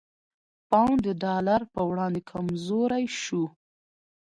[0.69, 3.43] پونډ د ډالر په وړاندې کمزوری شو؛